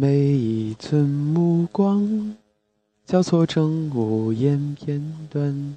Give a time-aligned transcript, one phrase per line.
[0.00, 2.32] 每一寸目光
[3.04, 5.76] 交错成无言片段，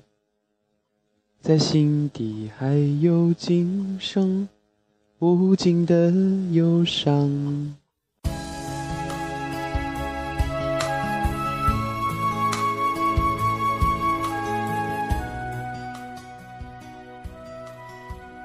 [1.41, 4.47] 在心底还有今生
[5.17, 6.13] 无尽的
[6.51, 7.75] 忧伤。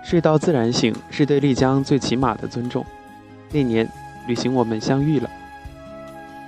[0.02, 2.82] 睡到自然醒是对丽江最起码的尊重。
[3.52, 3.86] 那年
[4.26, 5.28] 旅行我们相遇了。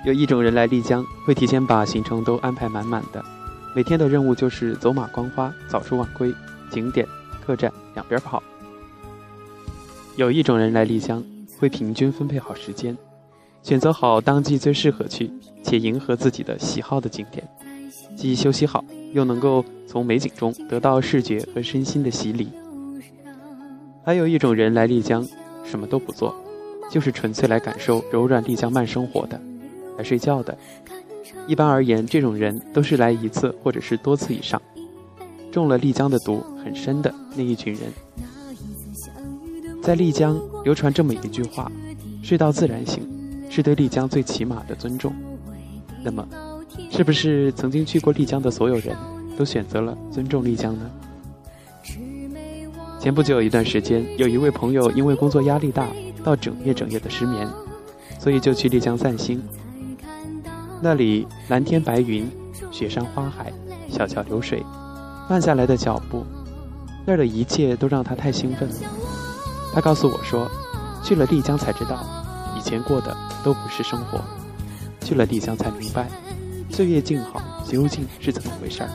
[0.05, 3.23] 有一种人来丽江会提前把行程都安排满满的，
[3.75, 6.33] 每天的任务就是走马观花、早出晚归，
[6.71, 7.05] 景点、
[7.45, 8.41] 客栈两边跑。
[10.15, 11.23] 有一种人来丽江
[11.59, 12.97] 会平均分配好时间，
[13.61, 15.29] 选择好当季最适合去
[15.63, 17.45] 且迎合自己的喜好的景点，
[18.15, 22.49] 既休息好，又能够从美景中得到视觉和身心的洗礼。
[24.05, 25.27] 还有一种人来丽江，
[25.65, 26.33] 什么都不做，
[26.89, 29.39] 就是纯粹来感受柔软丽江慢生活的，
[29.99, 30.57] 来睡觉的。
[31.45, 34.59] 一般而言，这种人都是来一次或者是多次以上，
[35.51, 37.81] 中了丽江的毒很深的那一群人。
[39.81, 41.69] 在丽江流传这么一句话
[42.23, 43.05] ：“睡到自然醒，
[43.49, 45.13] 是对丽江最起码的尊重。”
[46.01, 46.25] 那么，
[46.89, 48.95] 是不是曾经去过丽江的所有人
[49.37, 50.89] 都选择了尊重丽江呢？
[53.01, 55.87] 前不久有一段时间，有一位朋友因为工作压力大，
[56.23, 57.47] 到整夜整夜的失眠，
[58.17, 59.41] 所以就去丽江散心。
[60.81, 62.29] 那里蓝天白云，
[62.71, 63.51] 雪山花海，
[63.89, 64.63] 小桥流水，
[65.29, 66.25] 慢下来的脚步，
[67.05, 68.75] 那儿的一切都让他太兴奋了。
[69.73, 70.49] 他告诉我说，
[71.03, 71.99] 去了丽江才知道，
[72.57, 74.21] 以前过的都不是生活，
[75.01, 76.09] 去了丽江才明白，
[76.69, 78.89] 岁月静好究竟是怎么回事儿。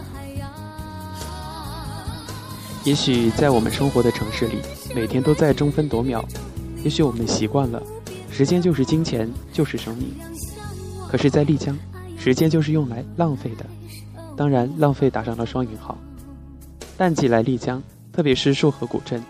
[2.82, 4.58] 也许在我们生活的城市里，
[4.94, 6.24] 每天都在争分夺秒。
[6.82, 7.82] 也许我们习惯了，
[8.30, 10.14] 时间就是金钱，就是生命。
[11.14, 11.78] 可是，在丽江，
[12.18, 13.64] 时间就是用来浪费的。
[14.36, 15.96] 当然，浪费打上了双引号。
[16.96, 17.80] 淡季来丽江，
[18.12, 19.22] 特别是束河古镇，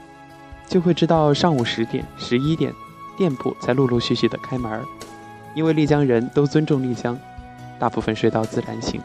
[0.67, 2.73] 就会知道上午十点、十一点，
[3.19, 4.81] 店铺才陆陆续续的开门。
[5.55, 7.19] 因为丽江人都尊重丽江，
[7.79, 8.99] 大部分睡到自然醒。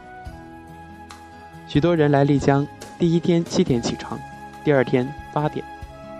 [1.68, 2.66] 许多人来丽江，
[2.97, 4.18] 第一天七点起床。
[4.63, 5.66] 第二天八点，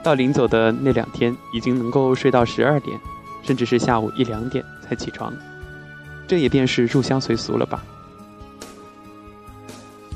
[0.04, 3.00] 到临走的那两天，已经能够睡到十二点，
[3.44, 5.34] 甚至是下午一两点才起床，
[6.30, 7.84] 这也便是入乡随俗了吧。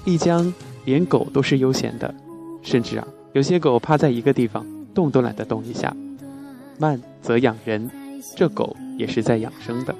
[0.05, 0.53] 丽江
[0.85, 2.13] 连狗都是悠闲的，
[2.61, 4.63] 甚至啊，有些狗趴在一个地方
[4.93, 5.91] 动都懒得动一下。
[6.77, 7.89] 慢则养人，
[8.35, 9.95] 这狗也是在养生的。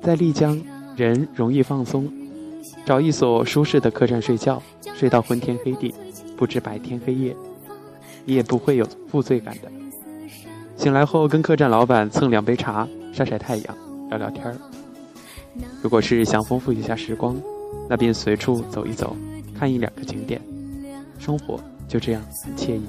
[0.00, 0.62] 在丽江，
[0.94, 2.08] 人容易放松。
[2.84, 4.62] 找一所舒适的客栈睡觉，
[4.94, 5.92] 睡到昏天黑地，
[6.36, 7.34] 不知白天黑夜，
[8.24, 9.72] 你也不会有负罪感的。
[10.76, 12.86] 醒来后跟客栈老板蹭两杯茶，
[13.16, 13.76] 晒晒太阳，
[14.10, 14.54] 聊聊天儿。
[15.80, 17.34] 如果是想丰富一下时光，
[17.88, 19.16] 那便随处走一走，
[19.58, 20.38] 看一两个景点，
[21.18, 22.82] 生活就这样很惬意。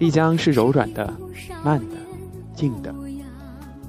[0.00, 1.14] 丽江是柔软的、
[1.64, 1.94] 慢的、
[2.56, 2.92] 静的。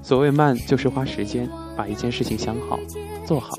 [0.03, 2.79] 所谓慢，就是花时间把一件事情想好、
[3.25, 3.57] 做好。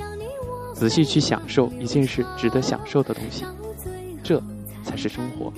[0.72, 3.44] 仔细去享受一件事值得享受的东西，
[4.22, 4.40] 这
[4.84, 5.52] 才是生活。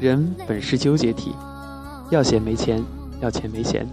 [0.00, 1.32] 人本是纠结体，
[2.12, 2.84] 要钱没钱，
[3.22, 3.88] 要钱没闲。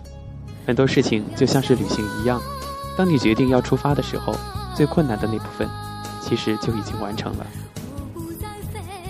[0.68, 2.42] 很多事情就像是旅行一样，
[2.98, 4.36] 当你决定要出发的时候，
[4.76, 5.66] 最困难的那部分
[6.22, 7.48] 其实就已经完成了。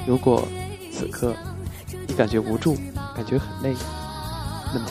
[0.06, 0.48] 如果
[0.92, 1.34] 此刻
[2.08, 2.76] 你感觉无助，
[3.16, 3.76] 感觉很累，
[4.72, 4.86] 那么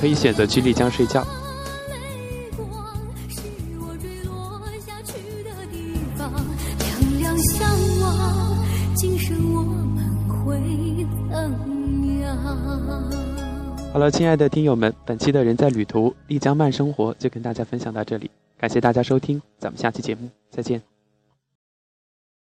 [0.00, 1.22] 可以选择去丽江睡觉。
[13.92, 20.91] 好了，亲爱的听友们，本期的人在旅途丽江慢生活就跟大家分享到这里，感谢大家收听，咱们下期节目再见。